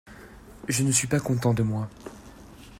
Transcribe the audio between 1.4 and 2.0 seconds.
de moi.